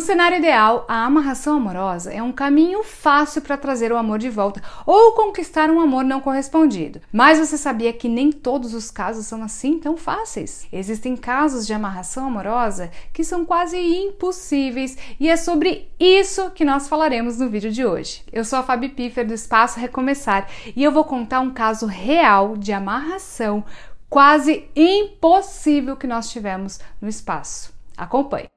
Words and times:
No 0.00 0.06
cenário 0.06 0.38
ideal, 0.38 0.86
a 0.88 1.04
amarração 1.04 1.58
amorosa 1.58 2.10
é 2.10 2.22
um 2.22 2.32
caminho 2.32 2.82
fácil 2.82 3.42
para 3.42 3.58
trazer 3.58 3.92
o 3.92 3.98
amor 3.98 4.18
de 4.18 4.30
volta 4.30 4.62
ou 4.86 5.12
conquistar 5.12 5.68
um 5.68 5.78
amor 5.78 6.04
não 6.04 6.22
correspondido. 6.22 7.02
Mas 7.12 7.38
você 7.38 7.58
sabia 7.58 7.92
que 7.92 8.08
nem 8.08 8.32
todos 8.32 8.72
os 8.72 8.90
casos 8.90 9.26
são 9.26 9.42
assim 9.42 9.78
tão 9.78 9.98
fáceis? 9.98 10.66
Existem 10.72 11.18
casos 11.18 11.66
de 11.66 11.74
amarração 11.74 12.28
amorosa 12.28 12.90
que 13.12 13.22
são 13.22 13.44
quase 13.44 13.76
impossíveis 13.76 14.96
e 15.20 15.28
é 15.28 15.36
sobre 15.36 15.90
isso 16.00 16.50
que 16.52 16.64
nós 16.64 16.88
falaremos 16.88 17.38
no 17.38 17.50
vídeo 17.50 17.70
de 17.70 17.84
hoje. 17.84 18.22
Eu 18.32 18.42
sou 18.42 18.58
a 18.58 18.62
Fabi 18.62 18.88
Piffer 18.88 19.26
do 19.26 19.34
Espaço 19.34 19.78
Recomeçar 19.78 20.48
e 20.74 20.82
eu 20.82 20.90
vou 20.90 21.04
contar 21.04 21.40
um 21.40 21.50
caso 21.50 21.84
real 21.84 22.56
de 22.56 22.72
amarração 22.72 23.62
quase 24.08 24.64
impossível 24.74 25.94
que 25.94 26.06
nós 26.06 26.30
tivemos 26.30 26.80
no 27.02 27.06
espaço. 27.06 27.70
Acompanhe. 27.98 28.48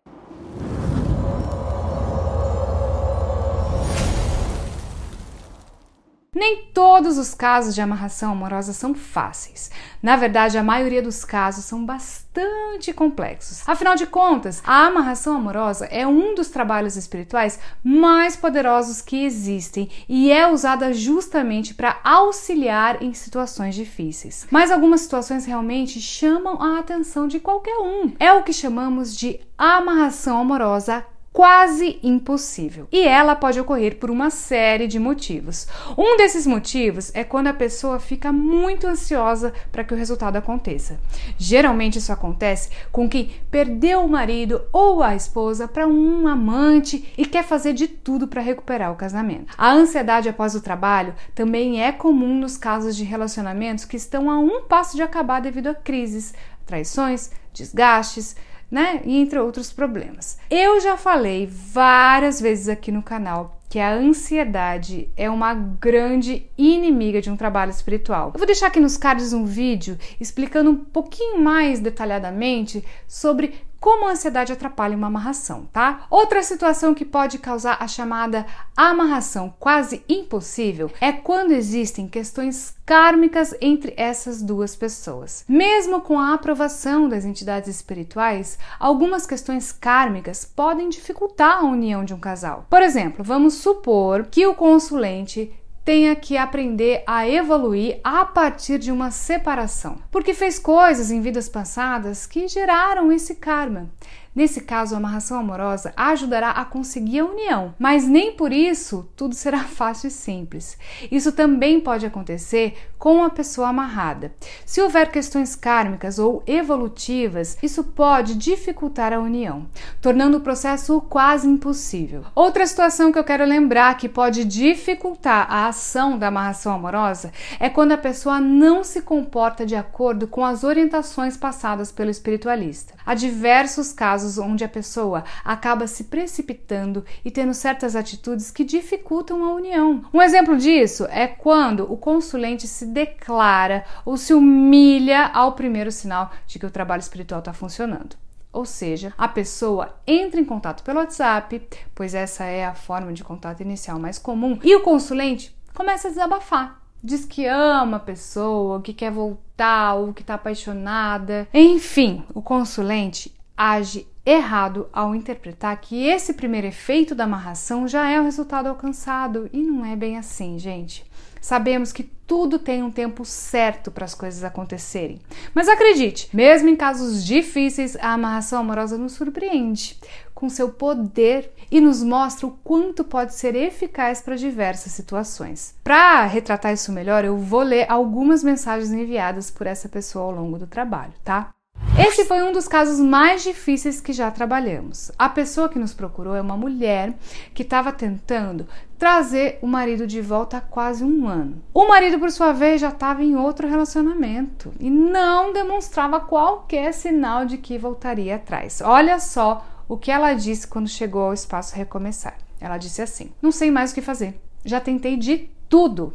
Nem 6.33 6.65
todos 6.73 7.17
os 7.17 7.33
casos 7.33 7.75
de 7.75 7.81
amarração 7.81 8.31
amorosa 8.31 8.73
são 8.73 8.95
fáceis. 8.95 9.69
Na 10.01 10.15
verdade, 10.15 10.57
a 10.57 10.63
maioria 10.63 11.01
dos 11.01 11.23
casos 11.23 11.65
são 11.65 11.85
bastante 11.85 12.91
complexos. 12.91 13.61
Afinal 13.67 13.95
de 13.95 14.07
contas, 14.07 14.61
a 14.65 14.87
amarração 14.87 15.35
amorosa 15.35 15.85
é 15.85 16.07
um 16.07 16.33
dos 16.33 16.49
trabalhos 16.49 16.95
espirituais 16.95 17.59
mais 17.83 18.35
poderosos 18.35 19.01
que 19.01 19.23
existem 19.23 19.89
e 20.09 20.31
é 20.31 20.47
usada 20.47 20.91
justamente 20.91 21.73
para 21.73 21.99
auxiliar 22.03 23.03
em 23.03 23.13
situações 23.13 23.75
difíceis. 23.75 24.47
Mas 24.49 24.71
algumas 24.71 25.01
situações 25.01 25.45
realmente 25.45 26.01
chamam 26.01 26.61
a 26.61 26.79
atenção 26.79 27.27
de 27.27 27.39
qualquer 27.39 27.77
um. 27.77 28.11
É 28.19 28.33
o 28.33 28.43
que 28.43 28.53
chamamos 28.53 29.15
de 29.15 29.39
amarração 29.57 30.39
amorosa 30.39 31.05
quase 31.33 31.99
impossível. 32.03 32.87
E 32.91 33.01
ela 33.01 33.35
pode 33.35 33.59
ocorrer 33.59 33.97
por 33.97 34.11
uma 34.11 34.29
série 34.29 34.85
de 34.85 34.99
motivos. 34.99 35.67
Um 35.97 36.15
desses 36.15 36.45
motivos 36.45 37.11
é 37.15 37.23
quando 37.23 37.47
a 37.47 37.53
pessoa 37.53 37.99
fica 37.99 38.31
muito 38.31 38.85
ansiosa 38.85 39.51
para 39.71 39.83
que 39.83 39.95
o 39.95 39.97
resultado 39.97 40.35
aconteça. 40.35 40.99
Geralmente 41.35 41.97
isso 41.97 42.13
acontece 42.13 42.69
com 42.91 43.09
quem 43.09 43.31
perdeu 43.49 44.05
o 44.05 44.07
marido 44.07 44.61
ou 44.71 45.01
a 45.01 45.15
esposa 45.15 45.67
para 45.67 45.87
um 45.87 46.27
amante 46.27 47.11
e 47.17 47.25
quer 47.25 47.43
fazer 47.43 47.73
de 47.73 47.87
tudo 47.87 48.27
para 48.27 48.41
recuperar 48.41 48.91
o 48.91 48.95
casamento. 48.95 49.55
A 49.57 49.71
ansiedade 49.71 50.29
após 50.29 50.53
o 50.53 50.61
trabalho 50.61 51.15
também 51.33 51.81
é 51.81 51.91
comum 51.91 52.35
nos 52.35 52.57
casos 52.57 52.95
de 52.95 53.03
relacionamentos 53.03 53.85
que 53.85 53.97
estão 53.97 54.29
a 54.29 54.37
um 54.37 54.65
passo 54.65 54.95
de 54.95 55.01
acabar 55.01 55.41
devido 55.41 55.67
a 55.67 55.73
crises, 55.73 56.33
traições, 56.63 57.31
desgastes, 57.51 58.35
né? 58.73 59.01
E 59.05 59.19
entre 59.19 59.37
outros 59.37 59.71
problemas. 59.71 60.39
Eu 60.49 60.81
já 60.81 60.97
falei 60.97 61.45
várias 61.47 62.41
vezes 62.41 62.67
aqui 62.67 62.91
no 62.91 63.03
canal 63.03 63.61
que 63.69 63.79
a 63.79 63.93
ansiedade 63.93 65.09
é 65.15 65.29
uma 65.29 65.53
grande 65.53 66.49
inimiga 66.57 67.21
de 67.21 67.29
um 67.29 67.37
trabalho 67.37 67.69
espiritual. 67.69 68.31
Eu 68.33 68.39
vou 68.39 68.47
deixar 68.47 68.67
aqui 68.67 68.79
nos 68.79 68.97
cards 68.97 69.31
um 69.31 69.45
vídeo 69.45 69.95
explicando 70.19 70.71
um 70.71 70.75
pouquinho 70.75 71.39
mais 71.39 71.79
detalhadamente 71.79 72.83
sobre 73.07 73.53
como 73.83 74.07
a 74.07 74.11
ansiedade 74.11 74.53
atrapalha 74.53 74.95
uma 74.95 75.07
amarração, 75.07 75.67
tá? 75.73 76.05
Outra 76.09 76.41
situação 76.41 76.93
que 76.93 77.03
pode 77.03 77.37
causar 77.37 77.75
a 77.81 77.85
chamada 77.85 78.45
amarração 78.77 79.53
quase 79.59 80.05
impossível 80.07 80.89
é 81.01 81.11
quando 81.11 81.51
existem 81.51 82.07
questões 82.07 82.77
kármicas 82.85 83.53
entre 83.59 83.93
essas 83.97 84.41
duas 84.41 84.73
pessoas. 84.73 85.43
Mesmo 85.49 85.99
com 85.99 86.17
a 86.17 86.33
aprovação 86.33 87.09
das 87.09 87.25
entidades 87.25 87.67
espirituais, 87.67 88.57
algumas 88.79 89.27
questões 89.27 89.73
kármicas 89.73 90.45
podem 90.45 90.87
dificultar 90.87 91.57
a 91.57 91.65
união 91.65 92.05
de 92.05 92.13
um 92.13 92.19
casal. 92.19 92.65
Por 92.69 92.81
exemplo, 92.81 93.21
vamos 93.21 93.55
supor 93.55 94.27
que 94.31 94.47
o 94.47 94.55
consulente 94.55 95.53
tenha 95.83 96.15
que 96.15 96.37
aprender 96.37 97.03
a 97.05 97.27
evoluir 97.27 97.99
a 98.03 98.23
partir 98.23 98.77
de 98.77 98.91
uma 98.91 99.11
separação, 99.11 99.97
porque 100.09 100.33
fez 100.33 100.57
coisas 100.57 101.11
em 101.11 101.21
vidas 101.21 101.49
passadas 101.49 102.25
que 102.25 102.47
geraram 102.47 103.11
esse 103.11 103.35
karma. 103.35 103.89
Nesse 104.35 104.61
caso, 104.61 104.95
a 104.95 104.97
amarração 104.97 105.39
amorosa 105.39 105.93
ajudará 105.95 106.49
a 106.51 106.65
conseguir 106.65 107.19
a 107.19 107.25
união, 107.25 107.75
mas 107.77 108.07
nem 108.07 108.31
por 108.31 108.51
isso 108.51 109.07
tudo 109.15 109.35
será 109.35 109.59
fácil 109.65 110.07
e 110.07 110.11
simples. 110.11 110.77
Isso 111.11 111.31
também 111.31 111.79
pode 111.79 112.05
acontecer 112.05 112.75
com 112.97 113.23
a 113.23 113.29
pessoa 113.29 113.67
amarrada. 113.67 114.33
Se 114.65 114.81
houver 114.81 115.11
questões 115.11 115.55
kármicas 115.55 116.17
ou 116.17 116.41
evolutivas, 116.47 117.57
isso 117.61 117.83
pode 117.83 118.33
dificultar 118.35 119.11
a 119.11 119.19
união, 119.19 119.67
tornando 120.01 120.37
o 120.37 120.41
processo 120.41 121.01
quase 121.01 121.47
impossível. 121.47 122.23
Outra 122.33 122.65
situação 122.65 123.11
que 123.11 123.19
eu 123.19 123.23
quero 123.23 123.45
lembrar 123.45 123.97
que 123.97 124.07
pode 124.07 124.45
dificultar 124.45 125.45
a 125.51 125.67
ação 125.67 126.17
da 126.17 126.29
amarração 126.29 126.73
amorosa 126.73 127.31
é 127.59 127.69
quando 127.69 127.91
a 127.91 127.97
pessoa 127.97 128.39
não 128.39 128.83
se 128.83 129.01
comporta 129.01 129.65
de 129.65 129.75
acordo 129.75 130.25
com 130.25 130.43
as 130.43 130.63
orientações 130.63 131.35
passadas 131.35 131.91
pelo 131.91 132.09
espiritualista. 132.09 132.93
Há 133.05 133.13
diversos 133.13 133.91
casos 133.91 134.22
casos 134.23 134.37
onde 134.37 134.63
a 134.63 134.69
pessoa 134.69 135.23
acaba 135.43 135.85
se 135.85 136.05
precipitando 136.05 137.03
e 137.25 137.29
tendo 137.29 137.53
certas 137.53 137.95
atitudes 137.95 138.49
que 138.49 138.63
dificultam 138.63 139.43
a 139.43 139.53
união. 139.53 140.03
Um 140.13 140.21
exemplo 140.21 140.57
disso 140.57 141.05
é 141.09 141.27
quando 141.27 141.91
o 141.91 141.97
consulente 141.97 142.65
se 142.67 142.85
declara 142.85 143.83
ou 144.05 144.15
se 144.15 144.33
humilha 144.33 145.27
ao 145.27 145.51
primeiro 145.51 145.91
sinal 145.91 146.31
de 146.47 146.57
que 146.57 146.65
o 146.65 146.71
trabalho 146.71 147.01
espiritual 147.01 147.39
está 147.39 147.51
funcionando. 147.51 148.15
Ou 148.51 148.65
seja, 148.65 149.13
a 149.17 149.27
pessoa 149.27 149.95
entra 150.07 150.39
em 150.39 150.45
contato 150.45 150.83
pelo 150.83 150.99
WhatsApp, 150.99 151.67
pois 151.93 152.13
essa 152.13 152.45
é 152.45 152.63
a 152.63 152.75
forma 152.75 153.11
de 153.11 153.23
contato 153.23 153.61
inicial 153.61 153.99
mais 153.99 154.19
comum, 154.19 154.59
e 154.63 154.75
o 154.75 154.81
consulente 154.81 155.55
começa 155.73 156.07
a 156.07 156.11
desabafar. 156.11 156.79
Diz 157.03 157.25
que 157.25 157.45
ama 157.47 157.97
a 157.97 157.99
pessoa, 157.99 158.81
que 158.81 158.93
quer 158.93 159.11
voltar, 159.11 159.95
ou 159.95 160.13
que 160.13 160.21
está 160.21 160.35
apaixonada. 160.35 161.47
Enfim, 161.53 162.23
o 162.33 162.41
consulente 162.41 163.33
age 163.63 164.05
errado 164.25 164.89
ao 164.91 165.15
interpretar 165.15 165.79
que 165.79 166.05
esse 166.05 166.33
primeiro 166.33 166.67
efeito 166.67 167.15
da 167.15 167.23
amarração 167.23 167.87
já 167.87 168.09
é 168.09 168.19
o 168.19 168.23
resultado 168.23 168.67
alcançado 168.67 169.49
e 169.53 169.61
não 169.61 169.85
é 169.85 169.95
bem 169.95 170.17
assim, 170.17 170.59
gente. 170.59 171.05
Sabemos 171.39 171.91
que 171.91 172.03
tudo 172.03 172.57
tem 172.59 172.83
um 172.83 172.91
tempo 172.91 173.25
certo 173.25 173.91
para 173.91 174.05
as 174.05 174.15
coisas 174.15 174.43
acontecerem. 174.43 175.19
Mas 175.53 175.67
acredite, 175.67 176.29
mesmo 176.33 176.69
em 176.69 176.75
casos 176.75 177.23
difíceis, 177.25 177.95
a 177.97 178.13
amarração 178.13 178.59
amorosa 178.59 178.97
nos 178.97 179.13
surpreende 179.13 179.97
com 180.33 180.49
seu 180.49 180.69
poder 180.69 181.51
e 181.71 181.79
nos 181.79 182.03
mostra 182.03 182.47
o 182.47 182.57
quanto 182.63 183.03
pode 183.03 183.33
ser 183.33 183.55
eficaz 183.55 184.21
para 184.21 184.35
diversas 184.35 184.91
situações. 184.91 185.75
Para 185.83 186.25
retratar 186.25 186.73
isso 186.73 186.91
melhor, 186.91 187.23
eu 187.23 187.37
vou 187.37 187.61
ler 187.61 187.89
algumas 187.89 188.43
mensagens 188.43 188.91
enviadas 188.91 189.49
por 189.49 189.67
essa 189.67 189.87
pessoa 189.87 190.25
ao 190.25 190.31
longo 190.31 190.59
do 190.59 190.67
trabalho, 190.67 191.13
tá? 191.23 191.49
Esse 191.95 192.25
foi 192.25 192.41
um 192.41 192.51
dos 192.51 192.67
casos 192.67 192.99
mais 192.99 193.43
difíceis 193.43 194.01
que 194.01 194.13
já 194.13 194.31
trabalhamos. 194.31 195.11
A 195.17 195.29
pessoa 195.29 195.69
que 195.69 195.77
nos 195.77 195.93
procurou 195.93 196.35
é 196.35 196.41
uma 196.41 196.57
mulher 196.57 197.13
que 197.53 197.61
estava 197.61 197.91
tentando 197.91 198.67
trazer 198.97 199.59
o 199.61 199.67
marido 199.67 200.07
de 200.07 200.19
volta 200.19 200.57
há 200.57 200.61
quase 200.61 201.03
um 201.03 201.27
ano. 201.27 201.61
O 201.71 201.87
marido, 201.87 202.17
por 202.17 202.31
sua 202.31 202.51
vez, 202.51 202.81
já 202.81 202.89
estava 202.89 203.23
em 203.23 203.35
outro 203.35 203.67
relacionamento 203.67 204.73
e 204.79 204.89
não 204.89 205.53
demonstrava 205.53 206.19
qualquer 206.19 206.93
sinal 206.93 207.45
de 207.45 207.59
que 207.59 207.77
voltaria 207.77 208.37
atrás. 208.37 208.81
Olha 208.83 209.19
só 209.19 209.63
o 209.87 209.95
que 209.95 210.09
ela 210.09 210.33
disse 210.33 210.67
quando 210.67 210.87
chegou 210.87 211.21
ao 211.21 211.33
espaço 211.33 211.75
recomeçar. 211.75 212.37
Ela 212.59 212.79
disse 212.79 213.03
assim: 213.03 213.31
Não 213.39 213.51
sei 213.51 213.69
mais 213.69 213.91
o 213.91 213.93
que 213.95 214.01
fazer. 214.01 214.41
Já 214.65 214.79
tentei 214.79 215.15
de 215.15 215.49
tudo 215.69 216.11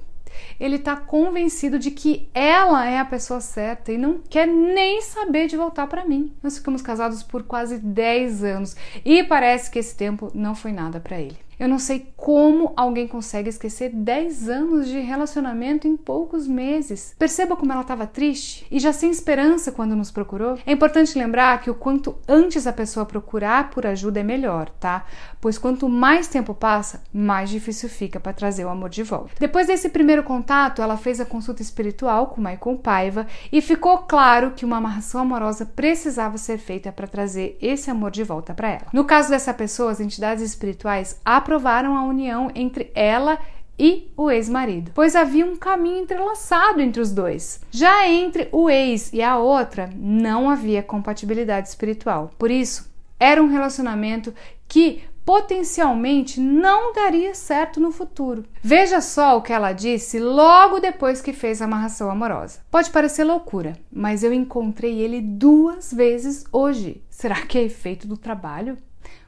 ele 0.58 0.76
está 0.76 0.96
convencido 0.96 1.78
de 1.78 1.90
que 1.90 2.28
ela 2.34 2.86
é 2.86 2.98
a 2.98 3.04
pessoa 3.04 3.40
certa 3.40 3.92
e 3.92 3.98
não 3.98 4.18
quer 4.18 4.46
nem 4.46 5.00
saber 5.00 5.46
de 5.46 5.56
voltar 5.56 5.86
para 5.86 6.04
mim. 6.04 6.32
Nós 6.42 6.58
ficamos 6.58 6.82
casados 6.82 7.22
por 7.22 7.42
quase 7.42 7.78
10 7.78 8.44
anos 8.44 8.76
e 9.04 9.22
parece 9.24 9.70
que 9.70 9.78
esse 9.78 9.96
tempo 9.96 10.30
não 10.34 10.54
foi 10.54 10.72
nada 10.72 11.00
para 11.00 11.20
ele. 11.20 11.47
Eu 11.58 11.68
não 11.68 11.78
sei 11.78 12.12
como 12.16 12.72
alguém 12.76 13.08
consegue 13.08 13.48
esquecer 13.48 13.90
10 13.90 14.48
anos 14.48 14.86
de 14.86 15.00
relacionamento 15.00 15.88
em 15.88 15.96
poucos 15.96 16.46
meses. 16.46 17.14
Perceba 17.18 17.56
como 17.56 17.72
ela 17.72 17.82
estava 17.82 18.06
triste 18.06 18.66
e 18.70 18.78
já 18.78 18.92
sem 18.92 19.10
esperança 19.10 19.72
quando 19.72 19.96
nos 19.96 20.10
procurou. 20.10 20.58
É 20.64 20.72
importante 20.72 21.18
lembrar 21.18 21.60
que 21.60 21.70
o 21.70 21.74
quanto 21.74 22.16
antes 22.28 22.66
a 22.66 22.72
pessoa 22.72 23.04
procurar 23.04 23.70
por 23.70 23.86
ajuda 23.86 24.20
é 24.20 24.22
melhor, 24.22 24.70
tá? 24.70 25.04
Pois 25.40 25.58
quanto 25.58 25.88
mais 25.88 26.28
tempo 26.28 26.54
passa, 26.54 27.02
mais 27.12 27.50
difícil 27.50 27.88
fica 27.88 28.20
para 28.20 28.32
trazer 28.32 28.64
o 28.64 28.68
amor 28.68 28.88
de 28.88 29.02
volta. 29.02 29.30
Depois 29.38 29.66
desse 29.66 29.88
primeiro 29.88 30.22
contato, 30.22 30.82
ela 30.82 30.96
fez 30.96 31.20
a 31.20 31.26
consulta 31.26 31.62
espiritual 31.62 32.28
com 32.28 32.40
Michael 32.40 32.76
Paiva 32.82 33.26
e 33.50 33.60
ficou 33.60 33.98
claro 33.98 34.52
que 34.52 34.64
uma 34.64 34.76
amarração 34.76 35.22
amorosa 35.22 35.66
precisava 35.66 36.38
ser 36.38 36.58
feita 36.58 36.92
para 36.92 37.06
trazer 37.06 37.56
esse 37.60 37.90
amor 37.90 38.10
de 38.10 38.22
volta 38.22 38.54
para 38.54 38.68
ela. 38.68 38.86
No 38.92 39.04
caso 39.04 39.30
dessa 39.30 39.52
pessoa, 39.54 39.90
as 39.90 40.00
entidades 40.00 40.42
espirituais 40.42 41.20
aprovaram 41.48 41.96
a 41.96 42.04
união 42.04 42.50
entre 42.54 42.92
ela 42.94 43.38
e 43.78 44.12
o 44.14 44.30
ex-marido, 44.30 44.90
pois 44.94 45.16
havia 45.16 45.46
um 45.46 45.56
caminho 45.56 46.02
entrelaçado 46.02 46.82
entre 46.82 47.00
os 47.00 47.10
dois. 47.10 47.62
Já 47.70 48.06
entre 48.06 48.50
o 48.52 48.68
ex 48.68 49.10
e 49.14 49.22
a 49.22 49.38
outra, 49.38 49.88
não 49.96 50.50
havia 50.50 50.82
compatibilidade 50.82 51.68
espiritual. 51.68 52.30
Por 52.38 52.50
isso, 52.50 52.92
era 53.18 53.42
um 53.42 53.48
relacionamento 53.48 54.34
que 54.68 55.04
potencialmente 55.24 56.38
não 56.38 56.92
daria 56.92 57.34
certo 57.34 57.80
no 57.80 57.92
futuro. 57.92 58.44
Veja 58.62 59.00
só 59.00 59.38
o 59.38 59.42
que 59.42 59.52
ela 59.52 59.72
disse 59.72 60.18
logo 60.18 60.80
depois 60.80 61.22
que 61.22 61.32
fez 61.32 61.62
a 61.62 61.64
amarração 61.64 62.10
amorosa. 62.10 62.60
Pode 62.70 62.90
parecer 62.90 63.24
loucura, 63.24 63.72
mas 63.90 64.22
eu 64.22 64.34
encontrei 64.34 64.98
ele 65.00 65.22
duas 65.22 65.92
vezes 65.94 66.44
hoje. 66.52 67.02
Será 67.08 67.36
que 67.46 67.56
é 67.56 67.62
efeito 67.62 68.06
do 68.06 68.18
trabalho? 68.18 68.76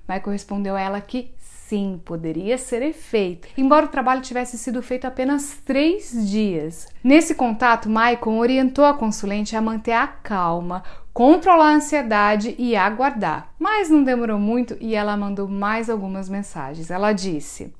Michael 0.06 0.32
respondeu 0.32 0.74
a 0.74 0.80
ela 0.80 1.00
que 1.00 1.32
sim, 1.70 2.00
poderia 2.04 2.58
ser 2.58 2.82
efeito, 2.82 3.46
embora 3.56 3.86
o 3.86 3.90
trabalho 3.90 4.20
tivesse 4.20 4.58
sido 4.58 4.82
feito 4.82 5.04
apenas 5.04 5.58
três 5.64 6.28
dias. 6.28 6.88
Nesse 7.02 7.32
contato, 7.32 7.88
Michael 7.88 8.38
orientou 8.38 8.84
a 8.84 8.94
consulente 8.94 9.54
a 9.54 9.62
manter 9.62 9.92
a 9.92 10.08
calma, 10.08 10.82
controlar 11.12 11.70
a 11.70 11.74
ansiedade 11.76 12.56
e 12.58 12.74
aguardar. 12.74 13.54
Mas 13.56 13.88
não 13.88 14.02
demorou 14.02 14.36
muito 14.36 14.76
e 14.80 14.96
ela 14.96 15.16
mandou 15.16 15.46
mais 15.46 15.88
algumas 15.88 16.28
mensagens. 16.28 16.90
Ela 16.90 17.12
disse: 17.12 17.72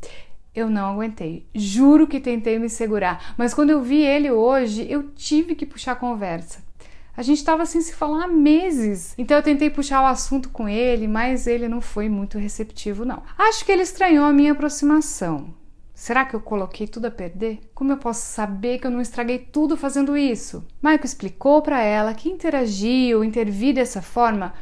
eu 0.55 0.71
não 0.71 0.93
aguentei. 0.93 1.49
Juro 1.53 2.07
que 2.07 2.21
tentei 2.21 2.61
me 2.61 2.69
segurar, 2.69 3.35
mas 3.37 3.53
quando 3.53 3.71
eu 3.71 3.83
vi 3.83 4.03
ele 4.03 4.31
hoje, 4.31 4.87
eu 4.89 5.11
tive 5.17 5.57
que 5.57 5.67
puxar 5.67 5.93
a 5.93 5.97
conversa. 5.97 6.70
A 7.17 7.23
gente 7.23 7.39
estava 7.39 7.67
sem 7.67 7.81
se 7.81 7.95
falar 7.95 8.25
há 8.25 8.29
meses. 8.29 9.15
Então 9.19 9.37
eu 9.37 9.43
tentei 9.43 9.69
puxar 9.69 10.03
o 10.03 10.07
assunto 10.07 10.49
com 10.49 10.69
ele, 10.69 11.07
mas 11.09 11.47
ele 11.47 11.69
não 11.69 11.81
foi 11.81 12.09
muito 12.09 12.39
receptivo, 12.39 13.05
não. 13.05 13.23
Acho 13.37 13.65
que 13.65 13.73
ele 13.73 13.83
estranhou 13.83 14.25
a 14.25 14.33
minha 14.33 14.53
aproximação. 14.53 15.55
Será 16.01 16.25
que 16.25 16.35
eu 16.35 16.41
coloquei 16.41 16.87
tudo 16.87 17.07
a 17.07 17.11
perder? 17.11 17.61
Como 17.75 17.93
eu 17.93 17.99
posso 17.99 18.23
saber 18.23 18.79
que 18.79 18.87
eu 18.87 18.91
não 18.91 19.03
estraguei 19.03 19.39
tudo 19.39 19.77
fazendo 19.77 20.17
isso? 20.17 20.67
Michael 20.83 21.05
explicou 21.05 21.61
para 21.61 21.83
ela 21.83 22.15
que 22.15 22.31
interagir 22.31 23.15
ou 23.15 23.23
intervir 23.23 23.75
dessa 23.75 24.01
forma 24.01 24.55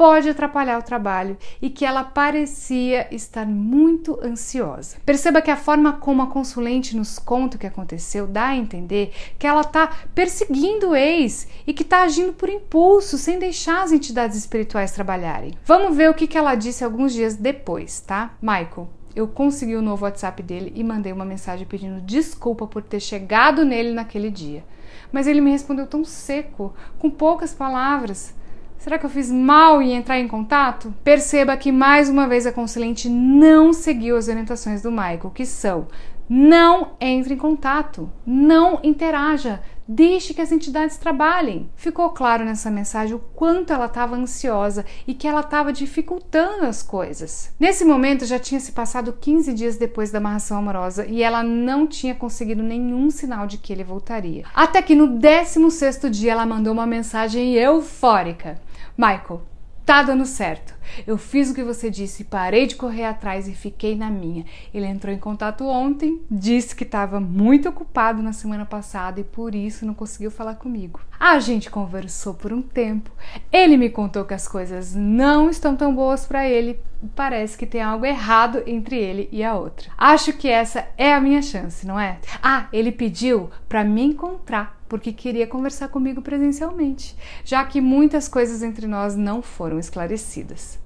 pode 0.00 0.30
atrapalhar 0.30 0.78
o 0.78 0.82
trabalho 0.82 1.36
e 1.60 1.68
que 1.68 1.84
ela 1.84 2.02
parecia 2.02 3.06
estar 3.14 3.44
muito 3.44 4.18
ansiosa. 4.24 4.96
Perceba 5.04 5.42
que 5.42 5.50
a 5.50 5.58
forma 5.58 5.92
como 5.92 6.22
a 6.22 6.26
consulente 6.26 6.96
nos 6.96 7.18
conta 7.18 7.58
o 7.58 7.60
que 7.60 7.66
aconteceu 7.66 8.26
dá 8.26 8.46
a 8.46 8.56
entender 8.56 9.12
que 9.38 9.46
ela 9.46 9.60
está 9.60 9.88
perseguindo 10.14 10.88
o 10.88 10.96
ex 10.96 11.46
e 11.66 11.74
que 11.74 11.82
está 11.82 12.00
agindo 12.00 12.32
por 12.32 12.48
impulso, 12.48 13.18
sem 13.18 13.38
deixar 13.38 13.82
as 13.82 13.92
entidades 13.92 14.38
espirituais 14.38 14.90
trabalharem. 14.92 15.52
Vamos 15.66 15.94
ver 15.94 16.08
o 16.08 16.14
que, 16.14 16.26
que 16.26 16.38
ela 16.38 16.54
disse 16.54 16.82
alguns 16.82 17.12
dias 17.12 17.36
depois, 17.36 18.00
tá? 18.00 18.32
Michael, 18.40 18.88
eu 19.14 19.28
consegui 19.28 19.76
o 19.76 19.82
novo 19.82 20.06
WhatsApp 20.06 20.42
dele 20.42 20.72
e 20.74 20.82
mandei 20.82 21.12
uma 21.12 21.26
mensagem 21.26 21.66
pedindo 21.66 22.00
desculpa 22.00 22.66
por 22.66 22.82
ter 22.82 23.00
chegado 23.00 23.66
nele 23.66 23.92
naquele 23.92 24.30
dia. 24.30 24.64
Mas 25.12 25.26
ele 25.26 25.42
me 25.42 25.50
respondeu 25.50 25.86
tão 25.86 26.06
seco, 26.06 26.72
com 26.98 27.10
poucas 27.10 27.52
palavras. 27.52 28.34
Será 28.80 28.98
que 28.98 29.04
eu 29.04 29.10
fiz 29.10 29.30
mal 29.30 29.82
em 29.82 29.92
entrar 29.92 30.18
em 30.18 30.26
contato? 30.26 30.94
Perceba 31.04 31.54
que 31.54 31.70
mais 31.70 32.08
uma 32.08 32.26
vez 32.26 32.46
a 32.46 32.52
consulente 32.52 33.10
não 33.10 33.74
seguiu 33.74 34.16
as 34.16 34.26
orientações 34.26 34.80
do 34.80 34.90
Michael, 34.90 35.30
que 35.34 35.44
são: 35.44 35.86
não 36.26 36.92
entre 36.98 37.34
em 37.34 37.36
contato, 37.36 38.10
não 38.24 38.80
interaja, 38.82 39.60
deixe 39.92 40.32
que 40.32 40.40
as 40.40 40.52
entidades 40.52 40.96
trabalhem. 40.96 41.68
Ficou 41.74 42.10
claro 42.10 42.44
nessa 42.44 42.70
mensagem 42.70 43.16
o 43.16 43.18
quanto 43.18 43.72
ela 43.72 43.86
estava 43.86 44.14
ansiosa 44.14 44.86
e 45.04 45.12
que 45.12 45.26
ela 45.26 45.40
estava 45.40 45.72
dificultando 45.72 46.64
as 46.64 46.80
coisas. 46.80 47.52
Nesse 47.58 47.84
momento 47.84 48.24
já 48.24 48.38
tinha 48.38 48.60
se 48.60 48.70
passado 48.70 49.12
15 49.12 49.52
dias 49.52 49.76
depois 49.76 50.12
da 50.12 50.18
amarração 50.18 50.58
amorosa 50.58 51.06
e 51.06 51.24
ela 51.24 51.42
não 51.42 51.88
tinha 51.88 52.14
conseguido 52.14 52.62
nenhum 52.62 53.10
sinal 53.10 53.48
de 53.48 53.58
que 53.58 53.72
ele 53.72 53.82
voltaria. 53.82 54.44
Até 54.54 54.80
que 54.80 54.94
no 54.94 55.18
16º 55.18 56.08
dia 56.08 56.32
ela 56.32 56.46
mandou 56.46 56.72
uma 56.72 56.86
mensagem 56.86 57.54
eufórica. 57.54 58.60
Michael, 58.96 59.42
tá 59.90 60.04
dando 60.04 60.24
certo. 60.24 60.72
Eu 61.04 61.18
fiz 61.18 61.50
o 61.50 61.54
que 61.54 61.64
você 61.64 61.90
disse, 61.90 62.22
parei 62.22 62.64
de 62.64 62.76
correr 62.76 63.06
atrás 63.06 63.48
e 63.48 63.52
fiquei 63.52 63.96
na 63.96 64.08
minha. 64.08 64.44
Ele 64.72 64.86
entrou 64.86 65.12
em 65.12 65.18
contato 65.18 65.64
ontem, 65.64 66.22
disse 66.30 66.76
que 66.76 66.84
estava 66.84 67.18
muito 67.18 67.68
ocupado 67.68 68.22
na 68.22 68.32
semana 68.32 68.64
passada 68.64 69.18
e 69.18 69.24
por 69.24 69.52
isso 69.52 69.84
não 69.84 69.92
conseguiu 69.92 70.30
falar 70.30 70.54
comigo. 70.54 71.00
A 71.18 71.40
gente 71.40 71.68
conversou 71.68 72.34
por 72.34 72.52
um 72.52 72.62
tempo. 72.62 73.10
Ele 73.50 73.76
me 73.76 73.90
contou 73.90 74.24
que 74.24 74.32
as 74.32 74.46
coisas 74.46 74.94
não 74.94 75.50
estão 75.50 75.74
tão 75.74 75.92
boas 75.92 76.24
para 76.24 76.48
ele. 76.48 76.78
Parece 77.16 77.58
que 77.58 77.66
tem 77.66 77.82
algo 77.82 78.06
errado 78.06 78.62
entre 78.68 78.96
ele 78.96 79.28
e 79.32 79.42
a 79.42 79.56
outra. 79.56 79.90
Acho 79.98 80.32
que 80.32 80.48
essa 80.48 80.86
é 80.96 81.12
a 81.12 81.20
minha 81.20 81.42
chance, 81.42 81.84
não 81.84 81.98
é? 81.98 82.18
Ah, 82.40 82.68
ele 82.72 82.92
pediu 82.92 83.50
para 83.68 83.82
me 83.82 84.04
encontrar 84.04 84.79
porque 84.90 85.12
queria 85.12 85.46
conversar 85.46 85.86
comigo 85.86 86.20
presencialmente, 86.20 87.16
já 87.44 87.64
que 87.64 87.80
muitas 87.80 88.26
coisas 88.26 88.60
entre 88.60 88.88
nós 88.88 89.14
não 89.14 89.40
foram 89.40 89.78
esclarecidas. 89.78 90.80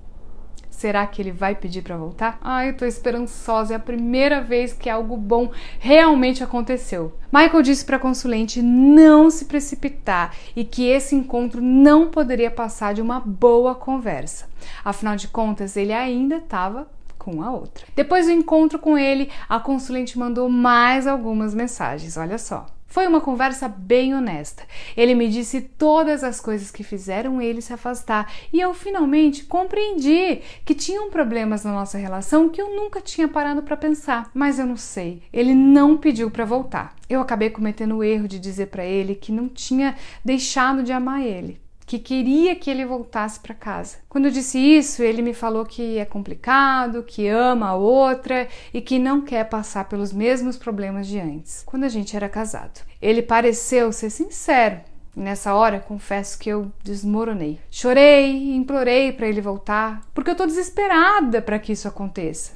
Será 0.68 1.06
que 1.06 1.22
ele 1.22 1.32
vai 1.32 1.54
pedir 1.54 1.82
para 1.82 1.96
voltar? 1.96 2.38
Ah, 2.42 2.66
eu 2.66 2.76
tô 2.76 2.84
esperançosa, 2.84 3.72
é 3.72 3.76
a 3.76 3.80
primeira 3.80 4.42
vez 4.42 4.74
que 4.74 4.90
algo 4.90 5.16
bom 5.16 5.50
realmente 5.78 6.44
aconteceu. 6.44 7.14
Michael 7.32 7.62
disse 7.62 7.84
para 7.86 7.96
a 7.96 8.00
consulente 8.00 8.60
não 8.60 9.30
se 9.30 9.46
precipitar 9.46 10.34
e 10.54 10.64
que 10.64 10.84
esse 10.86 11.14
encontro 11.14 11.62
não 11.62 12.10
poderia 12.10 12.50
passar 12.50 12.92
de 12.92 13.00
uma 13.00 13.20
boa 13.20 13.74
conversa. 13.74 14.46
Afinal 14.84 15.16
de 15.16 15.28
contas, 15.28 15.78
ele 15.78 15.94
ainda 15.94 16.36
estava 16.36 16.86
com 17.16 17.42
a 17.42 17.50
outra. 17.50 17.86
Depois 17.96 18.26
do 18.26 18.32
encontro 18.32 18.78
com 18.78 18.98
ele, 18.98 19.30
a 19.48 19.58
consulente 19.58 20.18
mandou 20.18 20.50
mais 20.50 21.06
algumas 21.06 21.54
mensagens. 21.54 22.18
Olha 22.18 22.36
só. 22.36 22.66
Foi 22.94 23.08
uma 23.08 23.20
conversa 23.20 23.66
bem 23.66 24.14
honesta. 24.14 24.62
Ele 24.96 25.16
me 25.16 25.28
disse 25.28 25.60
todas 25.60 26.22
as 26.22 26.40
coisas 26.40 26.70
que 26.70 26.84
fizeram 26.84 27.42
ele 27.42 27.60
se 27.60 27.72
afastar 27.72 28.32
e 28.52 28.60
eu 28.60 28.72
finalmente 28.72 29.42
compreendi 29.46 30.42
que 30.64 30.76
tinham 30.76 31.10
problemas 31.10 31.64
na 31.64 31.72
nossa 31.72 31.98
relação 31.98 32.48
que 32.48 32.62
eu 32.62 32.76
nunca 32.76 33.00
tinha 33.00 33.26
parado 33.26 33.64
para 33.64 33.76
pensar. 33.76 34.30
Mas 34.32 34.60
eu 34.60 34.66
não 34.66 34.76
sei. 34.76 35.24
Ele 35.32 35.56
não 35.56 35.96
pediu 35.96 36.30
para 36.30 36.44
voltar. 36.44 36.94
Eu 37.10 37.20
acabei 37.20 37.50
cometendo 37.50 37.96
o 37.96 38.04
erro 38.04 38.28
de 38.28 38.38
dizer 38.38 38.66
para 38.66 38.84
ele 38.84 39.16
que 39.16 39.32
não 39.32 39.48
tinha 39.48 39.96
deixado 40.24 40.84
de 40.84 40.92
amar 40.92 41.20
ele 41.20 41.63
que 41.94 42.14
queria 42.14 42.56
que 42.56 42.70
ele 42.70 42.84
voltasse 42.84 43.38
para 43.38 43.54
casa. 43.54 43.98
Quando 44.08 44.26
eu 44.26 44.30
disse 44.30 44.58
isso, 44.58 45.02
ele 45.02 45.22
me 45.22 45.34
falou 45.34 45.64
que 45.64 45.98
é 45.98 46.04
complicado, 46.04 47.02
que 47.02 47.28
ama 47.28 47.68
a 47.68 47.76
outra 47.76 48.48
e 48.72 48.80
que 48.80 48.98
não 48.98 49.20
quer 49.20 49.48
passar 49.48 49.88
pelos 49.88 50.12
mesmos 50.12 50.56
problemas 50.56 51.06
de 51.06 51.18
antes, 51.18 51.62
quando 51.64 51.84
a 51.84 51.88
gente 51.88 52.16
era 52.16 52.28
casado. 52.28 52.80
Ele 53.00 53.22
pareceu 53.22 53.92
ser 53.92 54.10
sincero. 54.10 54.80
E 55.16 55.20
nessa 55.20 55.54
hora, 55.54 55.78
confesso 55.78 56.38
que 56.38 56.48
eu 56.48 56.72
desmoronei. 56.82 57.60
Chorei, 57.70 58.54
implorei 58.54 59.12
para 59.12 59.28
ele 59.28 59.40
voltar, 59.40 60.00
porque 60.12 60.30
eu 60.30 60.34
tô 60.36 60.46
desesperada 60.46 61.40
para 61.40 61.58
que 61.58 61.72
isso 61.72 61.86
aconteça. 61.86 62.52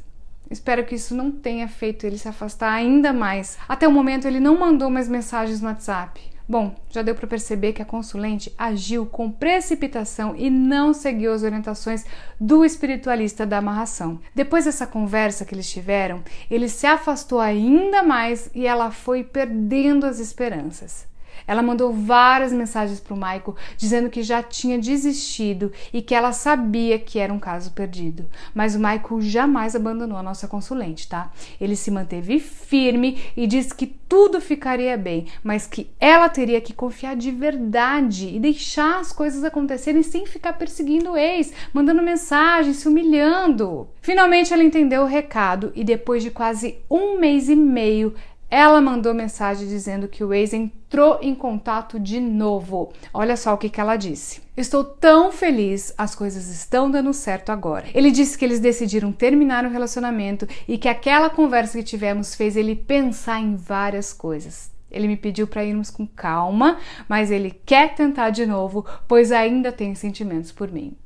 Espero 0.50 0.84
que 0.84 0.94
isso 0.94 1.14
não 1.14 1.30
tenha 1.30 1.68
feito 1.68 2.04
ele 2.04 2.18
se 2.18 2.26
afastar 2.26 2.72
ainda 2.72 3.12
mais. 3.12 3.58
Até 3.68 3.86
o 3.86 3.92
momento 3.92 4.26
ele 4.26 4.40
não 4.40 4.58
mandou 4.58 4.90
mais 4.90 5.08
mensagens 5.08 5.60
no 5.60 5.68
WhatsApp. 5.68 6.37
Bom, 6.48 6.74
já 6.88 7.02
deu 7.02 7.14
para 7.14 7.26
perceber 7.26 7.74
que 7.74 7.82
a 7.82 7.84
consulente 7.84 8.54
agiu 8.56 9.04
com 9.04 9.30
precipitação 9.30 10.34
e 10.34 10.48
não 10.48 10.94
seguiu 10.94 11.34
as 11.34 11.42
orientações 11.42 12.06
do 12.40 12.64
espiritualista 12.64 13.44
da 13.44 13.58
amarração. 13.58 14.18
Depois 14.34 14.64
dessa 14.64 14.86
conversa 14.86 15.44
que 15.44 15.54
eles 15.54 15.70
tiveram, 15.70 16.22
ele 16.50 16.68
se 16.68 16.86
afastou 16.86 17.38
ainda 17.38 18.02
mais 18.02 18.48
e 18.54 18.66
ela 18.66 18.90
foi 18.90 19.22
perdendo 19.22 20.06
as 20.06 20.20
esperanças. 20.20 21.07
Ela 21.48 21.62
mandou 21.62 21.92
várias 21.92 22.52
mensagens 22.52 23.00
para 23.00 23.14
o 23.14 23.16
Michael 23.16 23.56
dizendo 23.76 24.10
que 24.10 24.22
já 24.22 24.42
tinha 24.42 24.78
desistido 24.78 25.72
e 25.92 26.02
que 26.02 26.14
ela 26.14 26.32
sabia 26.32 26.98
que 26.98 27.18
era 27.18 27.32
um 27.32 27.38
caso 27.38 27.72
perdido. 27.72 28.26
Mas 28.54 28.74
o 28.74 28.78
Michael 28.78 29.22
jamais 29.22 29.74
abandonou 29.74 30.18
a 30.18 30.22
nossa 30.22 30.46
consulente, 30.46 31.08
tá? 31.08 31.32
Ele 31.58 31.74
se 31.74 31.90
manteve 31.90 32.38
firme 32.38 33.18
e 33.34 33.46
disse 33.46 33.74
que 33.74 33.86
tudo 33.86 34.40
ficaria 34.40 34.96
bem, 34.96 35.26
mas 35.42 35.66
que 35.66 35.90
ela 35.98 36.28
teria 36.28 36.60
que 36.60 36.72
confiar 36.72 37.16
de 37.16 37.30
verdade 37.30 38.28
e 38.34 38.38
deixar 38.38 39.00
as 39.00 39.12
coisas 39.12 39.44
acontecerem 39.44 40.02
sem 40.02 40.26
ficar 40.26 40.54
perseguindo 40.54 41.12
o 41.12 41.16
ex, 41.16 41.52
mandando 41.72 42.02
mensagens, 42.02 42.76
se 42.76 42.88
humilhando. 42.88 43.88
Finalmente 44.00 44.52
ela 44.52 44.62
entendeu 44.62 45.02
o 45.02 45.06
recado 45.06 45.72
e 45.74 45.84
depois 45.84 46.22
de 46.22 46.30
quase 46.30 46.78
um 46.90 47.18
mês 47.18 47.48
e 47.48 47.56
meio 47.56 48.14
ela 48.50 48.80
mandou 48.80 49.12
mensagem 49.12 49.68
dizendo 49.68 50.08
que 50.08 50.24
o 50.24 50.32
ex 50.32 50.54
entrou 50.54 51.18
em 51.20 51.34
contato 51.34 52.00
de 52.00 52.18
novo. 52.18 52.92
Olha 53.12 53.36
só 53.36 53.52
o 53.52 53.58
que, 53.58 53.68
que 53.68 53.80
ela 53.80 53.96
disse. 53.96 54.40
Estou 54.56 54.82
tão 54.82 55.30
feliz, 55.30 55.92
as 55.98 56.14
coisas 56.14 56.48
estão 56.48 56.90
dando 56.90 57.12
certo 57.12 57.50
agora. 57.50 57.86
Ele 57.94 58.10
disse 58.10 58.38
que 58.38 58.44
eles 58.44 58.58
decidiram 58.58 59.12
terminar 59.12 59.64
o 59.64 59.70
relacionamento 59.70 60.48
e 60.66 60.78
que 60.78 60.88
aquela 60.88 61.28
conversa 61.28 61.78
que 61.78 61.84
tivemos 61.84 62.34
fez 62.34 62.56
ele 62.56 62.74
pensar 62.74 63.38
em 63.38 63.54
várias 63.54 64.12
coisas. 64.12 64.70
Ele 64.90 65.06
me 65.06 65.16
pediu 65.16 65.46
para 65.46 65.64
irmos 65.64 65.90
com 65.90 66.06
calma, 66.06 66.78
mas 67.06 67.30
ele 67.30 67.50
quer 67.50 67.94
tentar 67.94 68.30
de 68.30 68.46
novo, 68.46 68.86
pois 69.06 69.30
ainda 69.30 69.70
tem 69.70 69.94
sentimentos 69.94 70.50
por 70.50 70.72
mim. 70.72 70.96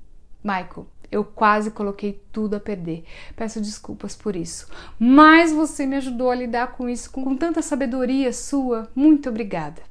Michael, 0.45 0.87
eu 1.13 1.23
quase 1.23 1.71
coloquei 1.71 2.21
tudo 2.33 2.57
a 2.57 2.61
perder. 2.61 3.05
Peço 3.37 3.61
desculpas 3.61 4.17
por 4.17 4.35
isso. 4.35 4.67
Mas 4.99 5.53
você 5.53 5.87
me 5.87 5.97
ajudou 5.97 6.31
a 6.31 6.35
lidar 6.35 6.69
com 6.73 6.89
isso 6.89 7.11
com 7.13 7.37
tanta 7.37 7.61
sabedoria 7.61 8.33
sua. 8.33 8.91
Muito 8.95 9.29
obrigada. 9.29 9.83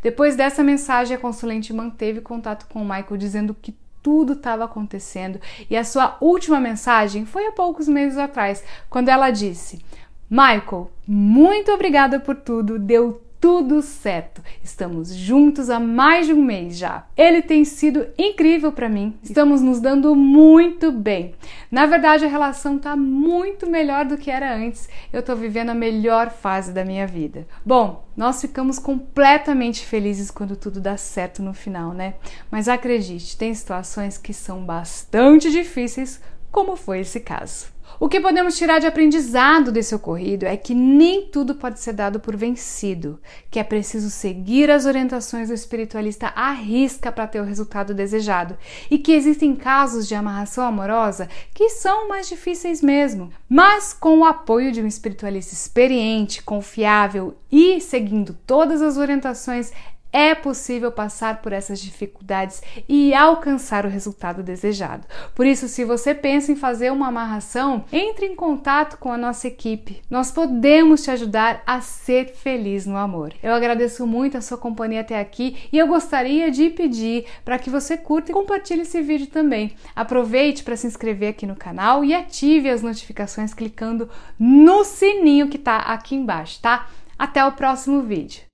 Depois 0.00 0.36
dessa 0.36 0.62
mensagem, 0.62 1.16
a 1.16 1.20
consulente 1.20 1.72
manteve 1.72 2.20
contato 2.20 2.66
com 2.68 2.80
o 2.80 2.84
Michael 2.84 3.16
dizendo 3.16 3.52
que 3.60 3.76
tudo 4.00 4.34
estava 4.34 4.64
acontecendo 4.64 5.40
e 5.68 5.76
a 5.76 5.82
sua 5.82 6.16
última 6.20 6.60
mensagem 6.60 7.26
foi 7.26 7.46
há 7.46 7.52
poucos 7.52 7.88
meses 7.88 8.16
atrás, 8.16 8.62
quando 8.88 9.08
ela 9.08 9.30
disse: 9.30 9.84
Michael, 10.30 10.90
muito 11.06 11.72
obrigada 11.72 12.20
por 12.20 12.36
tudo, 12.36 12.78
deu 12.78 13.20
tudo 13.40 13.80
certo. 13.82 14.42
Estamos 14.62 15.14
juntos 15.14 15.70
há 15.70 15.78
mais 15.78 16.26
de 16.26 16.32
um 16.32 16.42
mês 16.42 16.76
já. 16.76 17.06
Ele 17.16 17.40
tem 17.40 17.64
sido 17.64 18.06
incrível 18.18 18.72
para 18.72 18.88
mim. 18.88 19.16
Estamos 19.22 19.60
nos 19.60 19.80
dando 19.80 20.14
muito 20.14 20.90
bem. 20.90 21.34
Na 21.70 21.86
verdade, 21.86 22.24
a 22.24 22.28
relação 22.28 22.78
tá 22.78 22.96
muito 22.96 23.68
melhor 23.68 24.04
do 24.04 24.18
que 24.18 24.30
era 24.30 24.54
antes. 24.54 24.88
Eu 25.12 25.22
tô 25.22 25.36
vivendo 25.36 25.70
a 25.70 25.74
melhor 25.74 26.30
fase 26.30 26.72
da 26.72 26.84
minha 26.84 27.06
vida. 27.06 27.46
Bom, 27.64 28.04
nós 28.16 28.40
ficamos 28.40 28.78
completamente 28.78 29.84
felizes 29.84 30.30
quando 30.30 30.56
tudo 30.56 30.80
dá 30.80 30.96
certo 30.96 31.42
no 31.42 31.54
final, 31.54 31.92
né? 31.92 32.14
Mas 32.50 32.68
acredite, 32.68 33.36
tem 33.36 33.54
situações 33.54 34.18
que 34.18 34.34
são 34.34 34.64
bastante 34.64 35.50
difíceis, 35.50 36.20
como 36.50 36.76
foi 36.76 37.00
esse 37.00 37.20
caso. 37.20 37.78
O 38.00 38.08
que 38.08 38.20
podemos 38.20 38.56
tirar 38.56 38.78
de 38.78 38.86
aprendizado 38.86 39.72
desse 39.72 39.92
ocorrido 39.92 40.46
é 40.46 40.56
que 40.56 40.72
nem 40.72 41.26
tudo 41.26 41.56
pode 41.56 41.80
ser 41.80 41.92
dado 41.92 42.20
por 42.20 42.36
vencido, 42.36 43.18
que 43.50 43.58
é 43.58 43.64
preciso 43.64 44.08
seguir 44.08 44.70
as 44.70 44.86
orientações 44.86 45.48
do 45.48 45.54
espiritualista 45.54 46.28
à 46.28 46.52
risca 46.52 47.10
para 47.10 47.26
ter 47.26 47.40
o 47.40 47.44
resultado 47.44 47.92
desejado, 47.92 48.56
e 48.88 48.98
que 48.98 49.12
existem 49.12 49.56
casos 49.56 50.06
de 50.06 50.14
amarração 50.14 50.64
amorosa 50.64 51.28
que 51.52 51.70
são 51.70 52.06
mais 52.06 52.28
difíceis 52.28 52.80
mesmo, 52.82 53.32
mas 53.48 53.92
com 53.92 54.20
o 54.20 54.24
apoio 54.24 54.70
de 54.70 54.80
um 54.80 54.86
espiritualista 54.86 55.54
experiente, 55.54 56.42
confiável 56.42 57.36
e 57.50 57.80
seguindo 57.80 58.36
todas 58.46 58.80
as 58.80 58.96
orientações 58.96 59.72
é 60.12 60.34
possível 60.34 60.90
passar 60.90 61.42
por 61.42 61.52
essas 61.52 61.80
dificuldades 61.80 62.62
e 62.88 63.14
alcançar 63.14 63.84
o 63.84 63.88
resultado 63.88 64.42
desejado. 64.42 65.06
Por 65.34 65.46
isso, 65.46 65.68
se 65.68 65.84
você 65.84 66.14
pensa 66.14 66.52
em 66.52 66.56
fazer 66.56 66.90
uma 66.90 67.08
amarração, 67.08 67.84
entre 67.92 68.26
em 68.26 68.34
contato 68.34 68.98
com 68.98 69.12
a 69.12 69.18
nossa 69.18 69.48
equipe. 69.48 70.02
Nós 70.10 70.30
podemos 70.30 71.02
te 71.02 71.10
ajudar 71.10 71.62
a 71.66 71.80
ser 71.80 72.34
feliz 72.34 72.86
no 72.86 72.96
amor. 72.96 73.32
Eu 73.42 73.52
agradeço 73.52 74.06
muito 74.06 74.36
a 74.36 74.40
sua 74.40 74.58
companhia 74.58 75.00
até 75.00 75.18
aqui 75.18 75.56
e 75.72 75.78
eu 75.78 75.86
gostaria 75.86 76.50
de 76.50 76.70
pedir 76.70 77.26
para 77.44 77.58
que 77.58 77.70
você 77.70 77.96
curta 77.96 78.30
e 78.30 78.34
compartilhe 78.34 78.82
esse 78.82 79.00
vídeo 79.02 79.26
também. 79.26 79.72
Aproveite 79.94 80.62
para 80.62 80.76
se 80.76 80.86
inscrever 80.86 81.30
aqui 81.30 81.46
no 81.46 81.56
canal 81.56 82.04
e 82.04 82.14
ative 82.14 82.70
as 82.70 82.82
notificações 82.82 83.52
clicando 83.52 84.08
no 84.38 84.84
sininho 84.84 85.48
que 85.48 85.56
está 85.56 85.78
aqui 85.78 86.14
embaixo, 86.14 86.60
tá? 86.60 86.88
Até 87.18 87.44
o 87.44 87.52
próximo 87.52 88.02
vídeo. 88.02 88.42